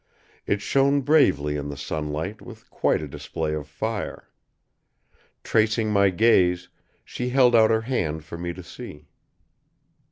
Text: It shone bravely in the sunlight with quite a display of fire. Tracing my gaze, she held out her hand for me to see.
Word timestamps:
It 0.47 0.63
shone 0.63 1.01
bravely 1.01 1.55
in 1.57 1.69
the 1.69 1.77
sunlight 1.77 2.41
with 2.41 2.71
quite 2.71 3.03
a 3.03 3.07
display 3.07 3.53
of 3.53 3.67
fire. 3.67 4.29
Tracing 5.43 5.91
my 5.91 6.09
gaze, 6.09 6.69
she 7.05 7.29
held 7.29 7.53
out 7.55 7.69
her 7.69 7.81
hand 7.81 8.23
for 8.23 8.35
me 8.39 8.51
to 8.51 8.63
see. 8.63 9.09